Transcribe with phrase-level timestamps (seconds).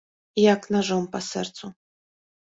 [0.43, 1.65] Як нажом па сэрцу.